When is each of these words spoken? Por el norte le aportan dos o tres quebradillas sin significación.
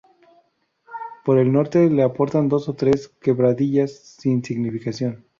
Por 1.23 1.37
el 1.37 1.51
norte 1.51 1.87
le 1.91 2.01
aportan 2.01 2.49
dos 2.49 2.67
o 2.67 2.73
tres 2.73 3.09
quebradillas 3.21 3.93
sin 4.19 4.43
significación. 4.43 5.27